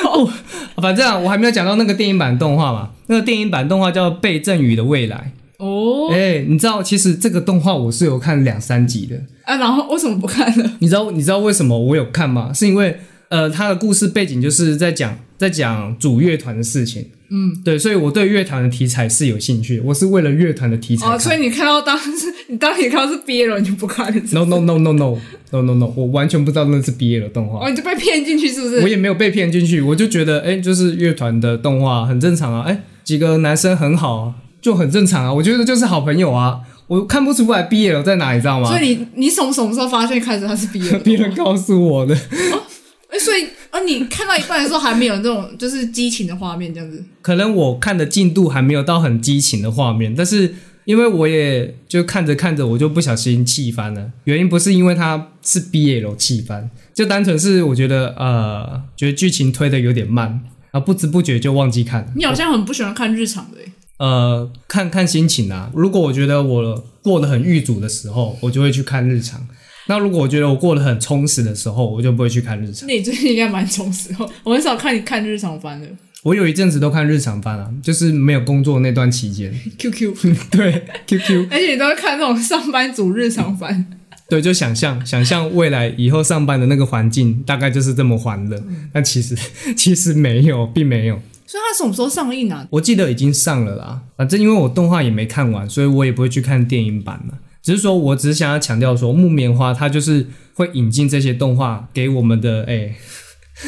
[0.78, 2.92] 反正啊，我还没有讲到那个电影版动画嘛。
[3.08, 6.10] 那个电影版动画叫《被赠予的未来》哦。
[6.12, 9.58] 哎，你知道，其实这个动画我是有看两三集的啊。
[9.58, 10.78] 然后为什么不看呢？
[10.80, 12.52] 你知道，你知道为什么我有看吗？
[12.54, 12.98] 是因为
[13.30, 17.08] 呃，他的故事背景就是在讲在讲主乐团的事情。
[17.36, 19.80] 嗯，对，所以我对乐团的题材是有兴趣。
[19.80, 21.08] 我是为了乐团的题材。
[21.08, 25.18] 哦，所以你看到当时，你当你看到是毕业了你就不看了是不是？No No No No No
[25.50, 27.66] No No No，我完全不知道那是 BL 动画。
[27.66, 28.82] 哦，你就被骗进去是不是？
[28.82, 32.66] 我也没有被骗进去，我就觉得，哎，就是乐团的动画很正常啊。
[32.68, 35.34] 哎，几个男生很好啊，就很正常啊。
[35.34, 36.60] 我觉得就是好朋友啊。
[36.86, 38.68] 我看不出来毕业了在哪里，你知道吗？
[38.70, 41.00] 所以你你从什么时候发现开始他是 BL？
[41.00, 42.14] 别人告诉我的。
[42.14, 42.62] 哦
[43.10, 47.04] 哎，所以啊，你看到一半的时候还没有那种就是激情的画面，这样子。
[47.24, 50.54] 可能我看的进度还没有到很激情的画面，但是
[50.86, 54.12] 因为我也就看着看着，我就不小心气翻了。
[54.26, 62.08] 原因不是因为它是 BL 气翻，就单纯是我觉得呃，觉得剧情推的有点慢啊，不知不觉就忘记看了。
[62.16, 63.72] 你好像很不喜欢看日常的诶。
[63.98, 65.72] 呃，看看心情啊。
[65.74, 69.48] 如果我觉得我过得很郁卒的时候，我就会去看日常。
[69.88, 72.88] 那如果我觉得我过得很充实的时候，我就不会去看日常。
[72.88, 75.88] 那你最近应该蛮充实哦，我很少看你看日常番的。
[76.24, 79.54] 我有一阵子都看日常番啊，就是没有工作那段期间。
[79.78, 80.16] QQ，
[80.50, 83.86] 对，QQ，而且你都会看那种上班族日常番。
[84.30, 88.58] 对，就想象想象未来以后上班的那个环境，大概就是这么欢乐。
[88.70, 89.36] 嗯、但其实
[89.76, 91.16] 其实没有，并没有。
[91.46, 92.66] 所以它什么时候上映啊？
[92.70, 94.02] 我记得已经上了啦。
[94.16, 97.38] 反正因为我动画也没看完，所以我也不会去看电影版了。
[97.64, 102.94] 只是说，我只是想要强调说，木棉花它就是会引进这些动画给我们的，哎、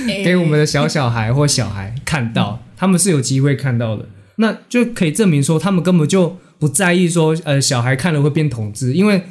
[0.05, 9.23] 欸，给我们的小小孩或小孩看到，他们是有机会看到的，那就可以证明说，他们根本就不在意说，呃，小孩看了会变同志，因为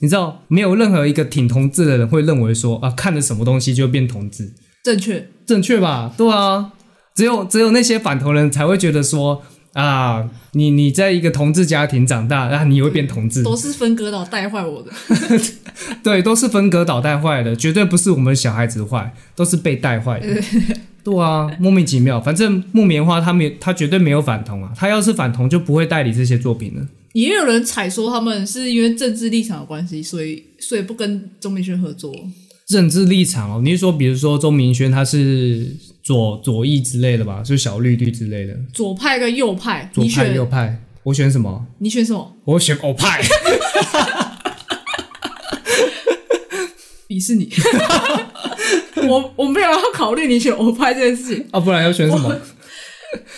[0.00, 4.52] 你知道，没有任何一个挺同志的人会认为说，啊，看了什么东西就会变同志，
[4.84, 6.12] 正确，正确吧？
[6.14, 6.72] 对啊，
[7.14, 9.42] 只有只有那些反同人才会觉得说。
[9.72, 14.90] 啊，你你在一个同志家庭长大，啊，你也会变同志，都是分隔岛带坏我的，
[16.02, 20.42] 对，都是分隔岛带坏的，绝对不是我们小孩子坏，都是被带坏的，
[21.04, 26.86] 对啊，莫名其妙，反正木棉花他没，他绝对没有反同啊，他要是反同就不会代理这些作品了。
[27.12, 32.12] 也有人采说他们是因为政治立场的关系，所以所以不跟钟明轩合作。
[32.66, 35.74] 政治立场哦，你是说，比如说钟明轩他是
[36.10, 41.64] 左左翼之类的吧，就是小绿绿之类的，左派跟右派，左派右派，我选什么？
[41.78, 42.36] 你选什么？
[42.44, 43.22] 我选欧派。
[47.06, 47.48] 鄙视你！
[49.06, 52.40] 我我没有要考虑你选欧派这件事情啊，不然要选什么？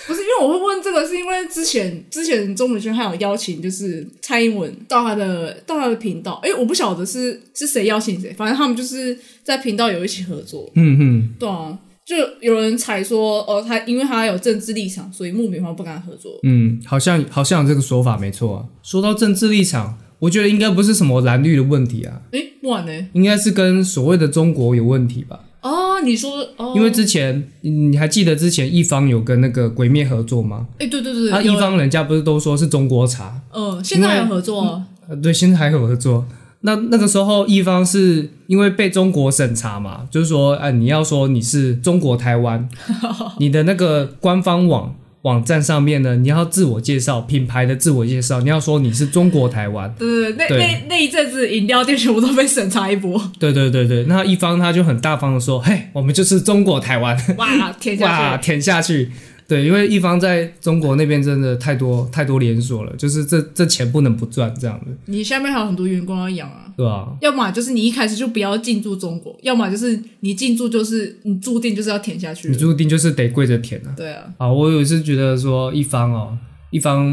[0.07, 10.71] 不是因为我会问这个，是因为之前之前钟美轩还有邀请，就是蔡英文到他的到他的频道，哎、欸，我不晓得是是谁邀请谁，反正他们就是在频道有一起合作。
[10.75, 16.33] 嗯嗯，对啊，就有人猜说，哦，他因为他有政治立场，所以木棉花不跟他合作。
[16.43, 18.65] 嗯，好像好像有这个说法没错啊。
[18.83, 22.23] 说到政治立场，我觉得应该不是什么蓝绿的问题啊。
[22.33, 23.07] 哎、欸，不然呢？
[23.13, 25.39] 应该是跟所谓的中国有问题吧。
[25.61, 30.67] 哦，你说哦，因为之前你还记得之前一方有跟那个鬼灭合作吗？
[30.81, 33.41] 哎，对对对，他一方人家不是都说是中国茶？
[33.55, 34.87] 嗯，现在还有合作啊？
[35.23, 36.27] 对，现在还有合作。
[36.63, 42.69] 那那个时候一方是因为被中国审查嘛，就是说，哎，你要说你是中国台湾，
[43.39, 44.95] 你的那个官方网。
[45.23, 49.95] 网站上面呢，你要自我介绍，品牌的自我介绍，你要说你是中国台湾。
[49.97, 53.31] 对对对，那那那一阵子饮料店全部都被审查一波。
[53.39, 59.13] 对对对对，那一方他就很大方的说：“嘿，我们就是中国台湾。”哇，舔下去， 哇，舔下去。
[59.53, 64.87] 对，因为一方在中国那边真的太多太多连锁了，就是这这钱不能不赚这样子。
[65.05, 67.09] 你下面还有很多员工要养啊，对啊。
[67.21, 73.93] 要么就是你一开始就不要进驻中国，要么就是你进驻就是你注定就是要舔下去，你注定就是得跪着舔啊。
[73.95, 74.23] 对啊。
[74.39, 76.39] 啊，我有是觉得说一方哦，
[76.71, 77.05] 一方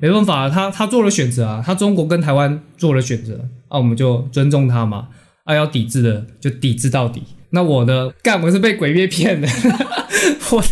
[0.00, 5.08] 没办法，他他做了选择啊，他中国跟台湾做了选择，啊，我们就尊重他嘛。
[5.44, 7.22] 啊，要抵制的就抵制到底。
[7.50, 8.10] 那我呢？
[8.22, 9.46] 干，我是被鬼灭骗的，
[10.52, 10.64] 我。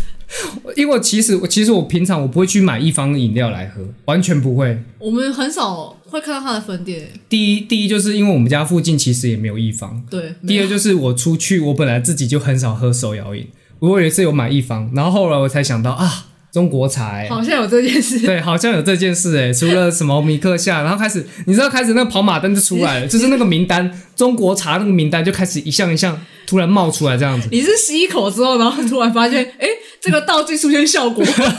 [0.76, 4.82] 因为其实我其实我平常我不会去买一方饮料来喝，完全不会。
[4.98, 7.08] 我们很少会看到它的分店。
[7.28, 10.02] 第一，第一就是因为我们家附近其实也没有一方。
[10.10, 10.34] 对。
[10.46, 13.46] 第二就是我出去，我本来自己就很少喝手摇饮，
[13.78, 16.26] 我有一次有买一方，然后后来我才想到啊。
[16.52, 18.18] 中国茶、欸，好像有这件事。
[18.20, 27.48] 对，好像有这件事、欸，哎，除了什么米克夏，然后开始，你知道，开始那个跑马灯就出来了， 就是那个名单，中国茶那个名单就开始一项一项突然冒出来，这样子。
[27.52, 31.56] 你是吸一口之后，然后突然发现，哎、欸，这个道具出现效果， 突然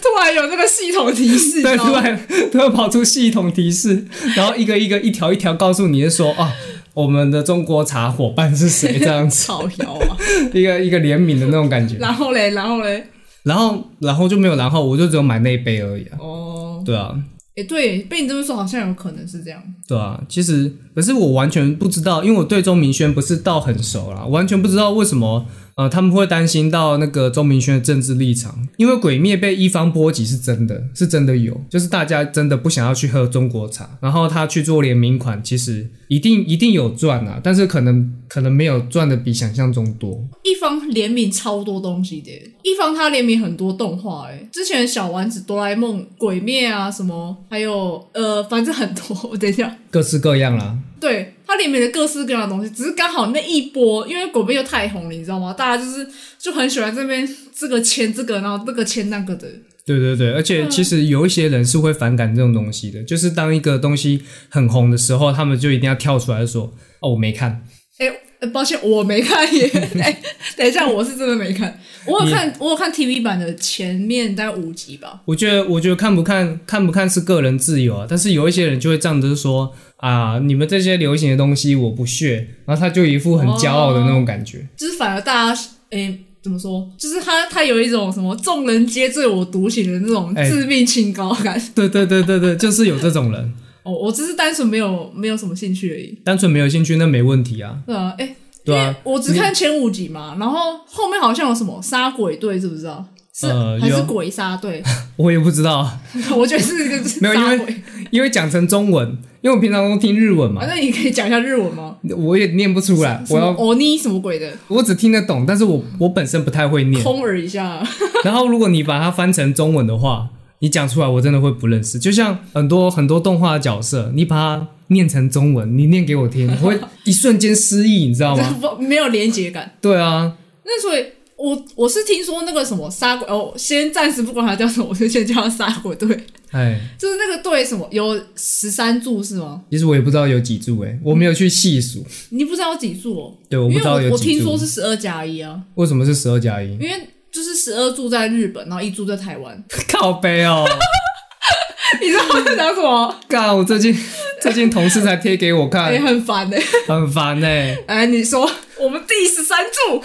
[0.00, 6.54] 突然有那个系统提示，对，突然突然跑出系统提示，然后一个一个一条一条告诉你，就说啊。
[7.00, 8.98] 我们的中国茶伙伴是谁？
[8.98, 10.16] 这样子， 超摇啊！
[10.52, 11.96] 一个一个联名的那种感觉。
[11.96, 13.04] 然后嘞，然后嘞，
[13.44, 16.18] 然后然后就没有然后，我就只有买那一杯而已啊。
[16.20, 17.14] 哦，对啊。
[17.56, 19.60] 诶，对，被你这么说，好像有可能是这样。
[19.88, 25.46] 对啊，其实可是我完全不知道，因为我对钟明轩不是到很熟啦，完全不知道为什么。
[25.76, 40.22] 呃，他们会担心到那个钟明轩的政治立场，因为鬼灭被一方波及是真的，是真的有，就是大家真的不想要去喝中国茶，然后他去做联名款，其实一定一定有赚啊，但是可能可能没有赚的比想象中多。
[40.42, 42.30] 一方联名超多东西的，
[42.62, 50.78] 一方他联名很多动画，哎，之前小丸子、哆啦 A 梦、鬼灭啊什么，还有呃，反正很多，我等一下，各式各样啦。
[51.00, 55.52] 对，它里面的各式各样的东西，只是刚好那一波，因为狗贝又太红了，你知道吗？
[55.52, 56.06] 大家就是
[56.38, 59.48] 就很喜欢这边这个签这个，然后那个签那个的。
[59.84, 67.64] 对对对，而且其实有一些人是会反感这种东西的，就是当一个东西很红的时候，他们就一定要跳出来说：“哦，我没看。”
[67.98, 68.29] 哎。
[68.48, 69.70] 抱歉，我没看耶。
[70.00, 70.20] 哎，
[70.56, 71.78] 等一下，我是真的没看。
[72.06, 75.20] 我有看，我有看 TV 版的前面大概五集吧。
[75.26, 78.06] 我觉得，我觉得看不看，看不看是个人自由啊。
[78.08, 84.58] 但是有一些人就会这样子说啊，你们这些流行的东西我不屑，然后他就一副很骄傲的那种感觉。
[84.58, 86.90] 哦、就是反而大家，哎，怎么说？
[86.96, 91.60] 就是他，他有一种什么众人皆醉我独醒的那种致命清高感。
[91.74, 93.52] 对对对对对，就是有这种人。
[93.82, 96.18] 哦，我只是单纯没有没有什么兴趣而已。
[96.24, 97.78] 单纯没有兴趣那没问题啊。
[97.86, 103.04] 对啊，哎、欸，对啊，我只看前五集嘛，然后后面好像有什么杀鬼队，是不知道？
[103.32, 104.82] 是、呃、还是鬼杀队？
[105.16, 105.88] 我也不知道。
[106.36, 107.76] 我觉得是一个没有，因为
[108.10, 109.08] 因为讲成中文，
[109.40, 110.62] 因为我平常都听日文嘛。
[110.66, 111.96] 那你可以讲一下日文吗？
[112.18, 113.24] 我也念不出来。
[113.30, 114.52] 我要欧尼什么鬼的？
[114.68, 117.02] 我只听得懂，但是我我本身不太会念。
[117.02, 117.82] 空耳一下。
[118.24, 120.28] 然后如果你把它翻成中文的话，
[120.60, 121.98] 你讲出来我真的会不认识。
[121.98, 128.58] 就像很多很多动画的角色，你把它念成中文，你念给我听，我会一瞬间失忆，你知道吗？
[128.80, 129.72] 没有连接感。
[129.80, 130.36] 对啊。
[130.64, 131.04] 那所以。
[131.42, 136.06] 我我是听说那个什么杀鬼哦，先暂时不管他叫什么，我就先叫他杀鬼队。
[136.50, 139.62] 哎，就是那个队什么有十三柱是吗？
[139.70, 142.04] 其实我也不知道有几柱哎，我没有去细数。
[142.28, 143.34] 你不知道有几柱哦？
[143.48, 144.12] 对，我不知道有几柱。
[144.12, 145.58] 我听说是十二加一啊。
[145.76, 146.72] 为什么是十二加一？
[146.72, 146.90] 因为
[147.32, 149.62] 就是十二住在日本，然后一住在台湾。
[149.88, 150.66] 靠北哦！
[152.00, 153.14] 你知道我在讲什么？
[153.28, 153.56] 干！
[153.56, 153.96] 我最近
[154.40, 157.76] 最近同事才贴给我看，也很烦哎，很烦哎。
[157.86, 160.02] 哎，你说我们第十三柱。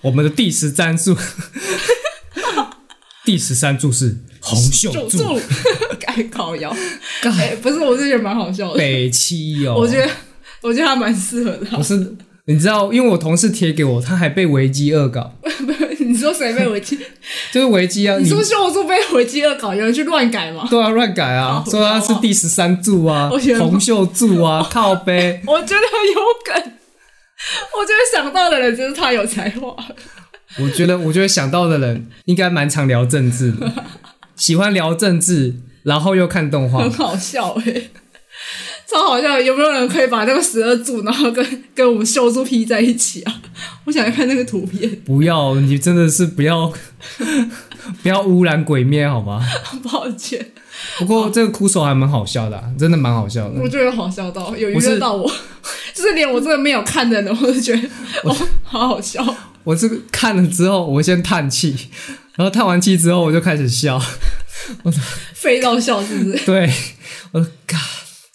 [0.00, 1.14] 我们的第十三柱，
[3.24, 5.38] 第十三柱是红袖柱，
[6.00, 6.74] 该靠腰。
[7.22, 8.78] 哎，不是，我是觉得蛮好笑的。
[8.78, 10.10] 北七哦，我觉得，
[10.62, 11.66] 我觉得他蛮适合的。
[11.76, 15.34] 不是，你知道，因为我同事贴给我，他还被维基恶搞。
[16.06, 16.98] 你说谁被维基？
[17.52, 18.16] 就是维基啊！
[18.18, 20.66] 你说秀柱被维基恶搞，有人去乱改吗？
[20.70, 25.40] 对啊，乱改啊，说他是第十三柱啊， 红秀柱啊，靠背。
[25.46, 25.82] 我觉得
[26.14, 26.72] 有梗。
[27.78, 29.76] 我觉得想到的人就是他有才华。
[30.58, 33.70] 我觉得，我觉得想到的人应该蛮常聊政治的，
[34.36, 37.90] 喜欢聊政治，然后又看动画，很好笑哎、欸，
[38.90, 39.38] 超好笑！
[39.40, 43.42] 有没有人可以把那个十二柱，然后跟跟我们秀柱 P 在一起啊？
[43.84, 44.88] 我想要看那个图片。
[45.04, 46.72] 不要，你真的是不要，
[48.02, 49.44] 不要污染鬼面好吗？
[49.82, 50.52] 抱歉。
[50.98, 53.60] 不过这个哭手还蛮好笑的、啊，真的蛮好笑的。
[53.60, 55.30] 我觉得好笑到有娱乐到我。
[55.92, 57.88] 就是连我这个没有看的人，我都觉得
[58.22, 59.24] 哦，好好笑。
[59.64, 61.74] 我这个看了之后，我先叹气，
[62.36, 64.00] 然后叹完气之后，我就开始笑。
[64.82, 64.92] 我
[65.34, 66.44] 飞到笑是不是？
[66.44, 66.70] 对，
[67.32, 67.78] 我说嘎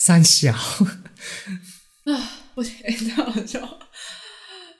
[0.03, 2.73] 三小啊，不行，
[3.07, 3.59] 太好笑。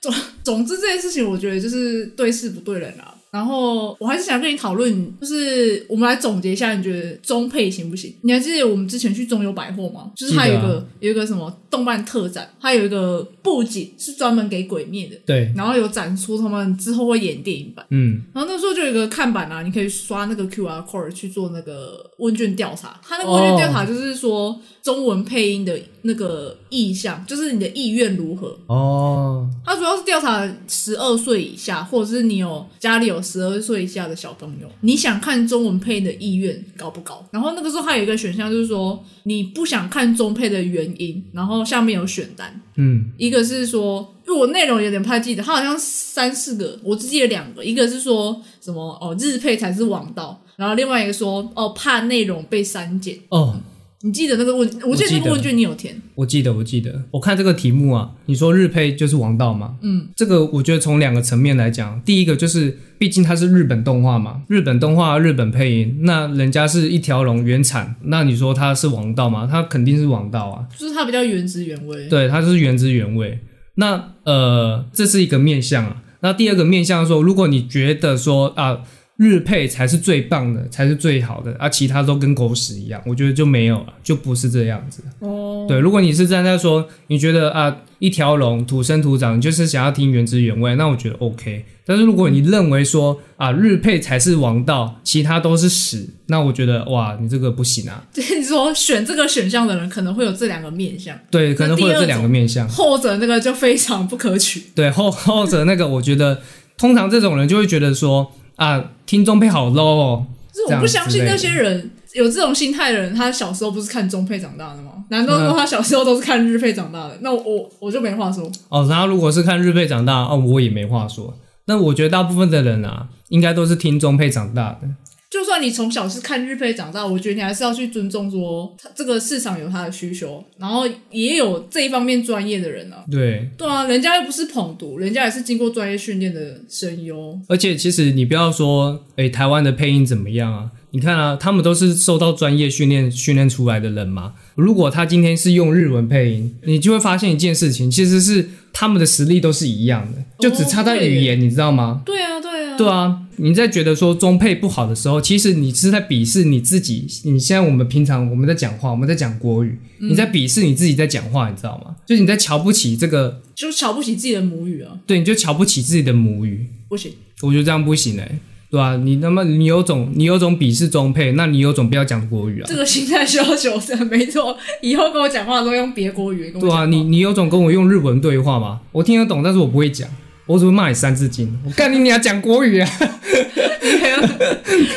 [0.00, 3.14] 总总之这件事情，我觉得就是对事不对人啊。
[3.30, 8.12] 然后我还是想跟你讨论，就是我们来总结一下，你觉得中配行不行？
[8.24, 10.10] 你还记得我们之前去中友百货吗？
[10.16, 15.52] 就是它有一个、啊、有一个什么动漫特展，它有一个布景是专门给鬼灭的，对。
[15.56, 18.22] 然后有展出他们之后会演电影版，嗯。
[18.32, 23.00] 然后那时候就有一个看板啊，你可以刷那个 QR code 去做那个问卷调查。
[23.02, 29.48] 它那个问卷调查就是说中文配音的那个意向，就是你的意愿如何哦。
[29.64, 33.20] 它主要是调查十二岁以下，或者是你有家里有。
[33.22, 37.24] 十二岁以下的小朋友，你想看中文配音的意愿高不高？
[37.30, 41.24] 然后那个时候还有一个选项，就是说你不想看中配的原因。
[41.32, 53.18] 然后下面有选单，嗯，一个是说，因为我内容有点不太记得，它好像三四个，我只记得两个，一个是说什么哦日配才是王道，然后另外一个说哦怕内容被删减。
[53.28, 53.56] 哦。
[54.04, 54.68] 你记得那个问？
[54.84, 55.94] 我记得那个问卷你有填。
[56.16, 57.02] 我记得，我记得。
[57.12, 59.76] 我看这个题目啊，你说日配就是王道嘛？
[59.80, 69.48] 嗯，这个我觉得从两个层面来讲，第一个就是，毕竟它是日本动画嘛，日本动画、日本配音，那人家是一条龙原产，那你说它是王道吗？
[69.50, 72.08] 它肯定是王道啊，就是它比较原汁原味。
[72.08, 73.38] 对，它就是原汁原味。
[73.76, 76.02] 那呃，这是一个面向啊。
[76.20, 78.80] 那第二个面向说，如果你觉得说啊。
[79.22, 85.00] 日配才是最棒的，才是最好的，啊，其他都跟狗屎一样，我觉得就没有了，就不是这样子。
[85.20, 91.64] 哦，对，如果你是站在说，你觉得啊，一条龙土生土长，就是想要听原汁原味，那我觉得 OK。
[91.84, 98.02] 但是如果你认为说啊，日配才是王道，其他都是屎，那我觉得哇，你这个不行啊。
[98.12, 104.62] 就是说，选这个选项的人可能会有这两个面相，对，可能会有这两个面相，后者那个就非常不可取。
[104.74, 106.40] 对，后后者那个，我觉得
[106.76, 108.32] 通常这种人就会觉得说。
[108.56, 110.26] 啊，听中配好 low 哦！
[110.52, 114.92] 就是我不相信那些人有这种心态的人，他小时候不是看中配长大的吗？
[115.08, 117.18] 难道说他小时候都是看日配长大的？
[117.20, 118.50] 那我我就没话说。
[118.68, 121.34] 哦，他如果是看日配长大，哦，我也没话说。
[121.66, 124.88] 那我觉得大部分的人啊，应该都是听中配长大的。
[125.32, 133.02] 就算你从小是看日配长大，我觉得你还是要去尊重说，他这个市场有他的需求，然后也有这一方面专业的人啊。
[133.10, 137.40] 对，对啊，人家又不是捧读，人家也是经过专业训练的声优。
[137.48, 140.70] 而且其实你不要说，诶，台湾的配音怎么样啊？
[140.90, 144.34] 你看啊，他们都是受到专业训练训练出来的人嘛。
[144.54, 152.02] 如果他今天是用日文配音，你就会发现一件事情，其实是他们的实力都是一样的，就只差在语言，哦、你知道吗？
[152.04, 152.38] 对啊，
[152.82, 153.18] 对啊。
[153.36, 157.06] 你在觉得说中配不好的时候，其实你是在鄙视你自己。
[157.24, 161.96] 你现在我们平常我们在讲话，我们在讲国语，嗯、你在鄙视你自己在讲话，你知道吗？
[162.06, 164.98] 就是你在瞧不起这个，就瞧不起自己的母语啊。
[165.06, 168.38] 对，你就瞧不起自己的母语，不行，我觉得这样不行哎、欸。
[168.70, 172.64] 对啊，你那么你有种你有种鄙视中配，那你有种不要讲国语啊。
[172.66, 174.56] 这个心态需要修正，没错。
[174.80, 176.50] 以后跟我讲话都用别国语。
[176.58, 178.80] 对啊，你你有种跟我用日文对话吗？
[178.92, 180.08] 我听得懂，但是我不会讲，
[180.46, 181.58] 我只会骂你三字经。
[181.64, 182.88] 我干你你要讲国语啊！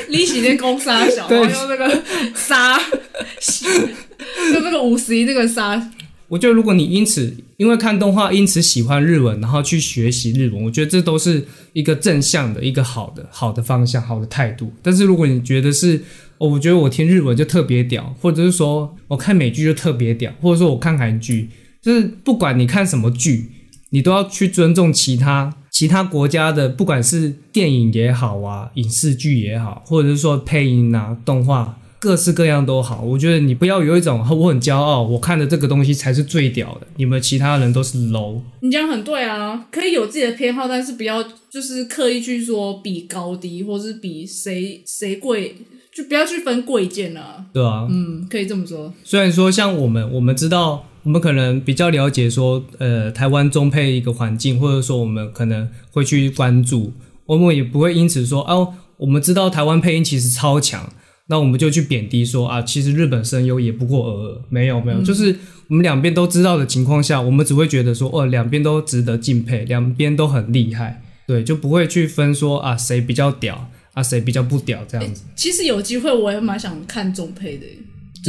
[0.10, 2.04] 你喜那公杀小，然后用那个
[2.36, 5.92] 杀，就那个五十音那个杀。
[6.28, 14.74] 我觉得，如果你因此因为看动画，因此喜欢日文，然后去学习日文，我觉得这都是一个正向的一个好的好的方向，好的态度。
[14.82, 16.02] 但是如果你觉得是，
[16.40, 21.50] 哦，我觉得我听日文就特别屌，或者是说我看美剧就特别屌，或者说我看韩剧，
[21.82, 23.52] 就是不管你看什么剧，
[23.96, 31.80] 你都要去尊重其他其他国家的，不管是电影也好啊，影视剧也好，或者是说配音啊，动画。
[31.98, 38.42] 各式各样都好，我觉得你不要有一种我很骄傲，我看的这个东西才是最屌的，你们其他人都是 low。
[38.60, 45.56] 你讲很对啊，可以有自己的偏好，但是不要就是刻意去说比高低，或是比谁谁贵，
[45.96, 47.46] 就不要去分贵贱啊。
[47.54, 48.94] 对啊，嗯，可以这么说。
[49.06, 56.92] 虽然说像我们，我们知道，我们可能比较了解说，呃，台湾中配一个环境，或者说我们可能会去关注，
[57.28, 60.92] 我们也不会因此说哦，我们知道台湾配音其实超强。
[61.28, 65.36] 那我们就去贬低说啊，其实日本声优也不过尔尔，没有没有，嗯、就是
[65.70, 75.24] 我们两边都知道的情况下，我们只会觉得说，哦，两边都值得敬佩，两边都很厉害，对，就不会去分说啊谁比较屌啊谁比较不屌这样子。
[75.36, 77.66] 其实有机会我也蛮想看中配的，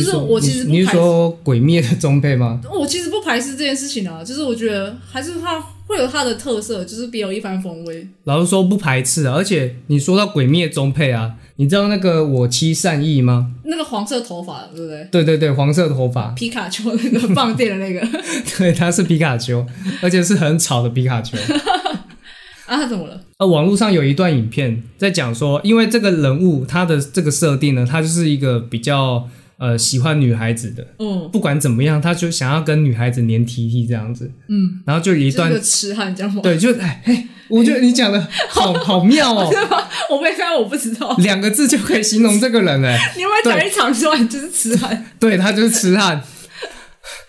[0.02, 2.60] 就是我其实不排斥，你是说鬼灭的中配吗？
[2.72, 8.06] 我其实不排斥这件事情啊，就是我觉得还是它会有它的特色，就是别有一番风味。
[8.24, 11.34] 老实说不排斥啊，而且你说到鬼灭中配啊。
[11.58, 13.54] 你知道那个我妻善意吗？
[13.64, 15.08] 那个黄色头发，对不对？
[15.10, 18.06] 对对对，黄色头发，皮卡丘那个放电的那个。
[18.58, 19.64] 对，他是皮卡丘，
[20.02, 21.38] 而且是很吵的皮卡丘。
[22.68, 23.18] 啊，他怎么了？
[23.38, 29.26] 呃，网络上有一段影片在讲说，因为这个人物他的这个设定呢，他就是一个比较。
[29.58, 36.42] 呃，喜欢女孩子的，嗯，不管怎么样，他就想要跟女孩子黏 T T 这样子，嗯，然后就一段痴汉这样吗？
[36.42, 39.50] 对，就哎嘿，我觉得你讲的 好好妙哦，
[40.12, 45.06] 我没看，我不知道，两个字就可以形容这个人哎，你有没有讲一场说就是痴汉？
[45.18, 46.22] 对，他就是痴汉，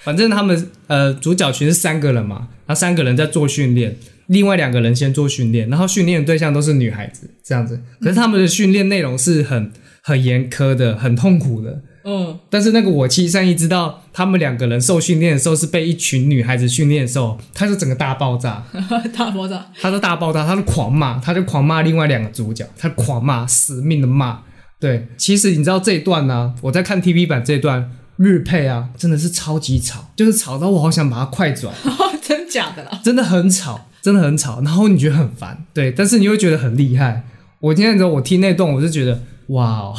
[0.04, 9.72] 反正他们呃主角群是三个人嘛，然后三个人在做训练，另外两个人先做训练，然后训练的对象都是女孩子这样子，可是他们的训练内容是很
[10.02, 11.84] 很严苛的，很痛苦的。
[12.10, 18.64] 嗯，但是那个我妻善逸知道，他们两个人受训练的时候是被一群女孩子训练的时候，他就整个大爆炸，
[19.14, 24.40] 大爆炸，他就大爆炸，他就狂骂，他就狂骂另外两个主角，他狂骂，死命的骂。
[24.80, 31.74] 对，其实你知道这一段呢、啊，我在看 TV 版这一段日配啊，真的是超级吵，就是吵到我好想把它快转，
[32.24, 37.26] 真假的啦，真的很吵，真的很吵，然后你觉得很烦，对，但是你会觉得很厉害。
[37.60, 39.94] 我今天的时候我听那段，我就觉得哇哦。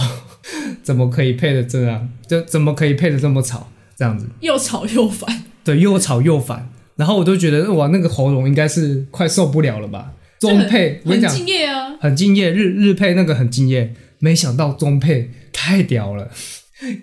[0.82, 2.09] 怎么可以配的这样？
[2.26, 3.70] 就怎么可以配的这么吵？
[3.96, 5.44] 这样子又吵又烦。
[5.64, 6.70] 对，又吵又烦。
[6.96, 10.12] 然后我都觉得哇，那个喉咙应该是快受不了了吧？
[10.40, 12.51] 中配，我跟你讲，很敬业啊，很敬业。
[12.51, 16.30] 日日配那个很敬业，没想到中配太屌了，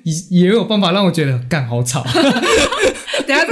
[0.04, 2.04] 也也有办法让我觉得干好吵。
[3.28, 3.46] 等下，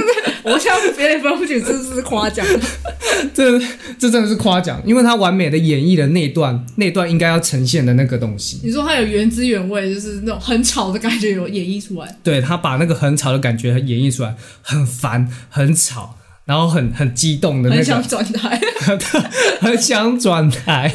[0.52, 2.46] 我现在别人分不清这是夸奖，
[3.32, 3.58] 这
[3.98, 8.60] 这真的是夸奖，因为他完美的演绎了那段那段应该要呈现的那个东西。
[8.62, 12.18] 你说他有原汁原味，就是那种很吵的感觉有演绎出来。
[12.22, 18.60] 对，他把那个很吵的感觉演绎出来，很烦很吵，然后很很激动的那个，很想转台，
[19.60, 20.94] 很想转台。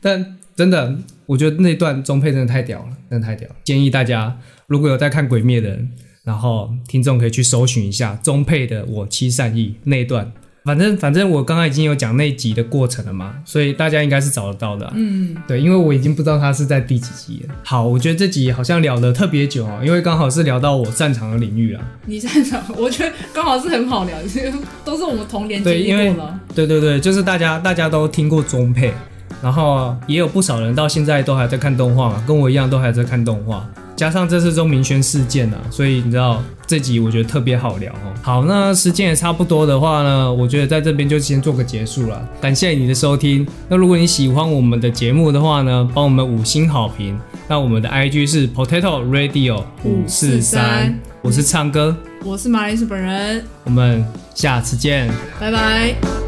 [0.00, 0.96] 但真的，
[1.26, 3.56] 我觉得那段中配真的太屌了，真的太屌了。
[3.64, 4.38] 建议大家
[4.68, 5.90] 如果有在看《鬼灭》的人。
[6.26, 10.32] 然后听众可以去搜寻一下中配的我妻善意那一段，
[10.64, 14.92] 反正反正我刚刚已经有讲那集的过程了嘛，所以大家应该是找得到的啊。
[14.96, 17.54] 嗯，对，因为我已经不知道他是在第几集了。
[17.62, 21.80] 好，我觉得这集好像聊得特别久哦，因为刚好是聊到我擅长的领域了。
[22.06, 22.60] 你擅长？
[22.76, 24.16] 我觉得刚好是很好聊，
[24.84, 26.38] 都是我们童年经历过的。
[26.56, 28.92] 对对对，就是大家大家都听过中配，
[29.40, 33.64] 然后也有不少人到现在都还在看动画嘛，跟我一样都还在看动画。
[33.96, 38.12] 加上这次钟明轩事件啊，所以你知道这集我觉得特别好聊哦。
[38.22, 42.28] 好，那时间也差不多的话呢，我觉得在这边就先做个结束了。
[42.40, 43.46] 感谢你的收听。
[43.68, 47.18] 那如果你喜欢我们的节目的话呢，帮我们五星好评。
[47.48, 55.08] 那我们的 IG 是 Potato Radio 五四三，我是唱歌，我是马铃薯本人，我们下次见，
[55.40, 56.25] 拜拜。